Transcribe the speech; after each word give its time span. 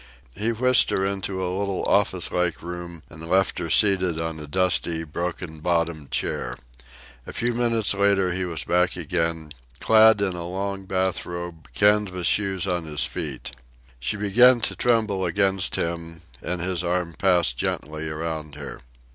He 0.35 0.51
whisked 0.51 0.89
her 0.89 1.05
into 1.05 1.45
a 1.45 1.53
little 1.59 1.85
office 1.85 2.31
like 2.31 2.63
room 2.63 3.03
and 3.07 3.29
left 3.29 3.59
her 3.59 3.69
seated 3.69 4.19
on 4.19 4.39
a 4.39 4.47
dusty, 4.47 5.03
broken 5.03 5.59
bottomed 5.59 6.09
chair. 6.09 6.57
A 7.27 7.31
few 7.33 7.53
minutes 7.53 7.93
later 7.93 8.33
he 8.33 8.43
was 8.43 8.63
back 8.63 8.95
again, 8.95 9.51
clad 9.79 10.19
in 10.19 10.33
a 10.33 10.47
long 10.49 10.85
bath 10.85 11.23
robe, 11.23 11.67
canvas 11.75 12.25
shoes 12.25 12.65
on 12.65 12.85
his 12.85 13.03
feet. 13.05 13.51
She 13.99 14.17
began 14.17 14.59
to 14.61 14.75
tremble 14.75 15.23
against 15.23 15.75
him, 15.75 16.23
and 16.41 16.61
his 16.61 16.83
arm 16.83 17.13
passed 17.13 17.59
gently 17.59 18.09
around 18.09 18.55
her. 18.55 18.79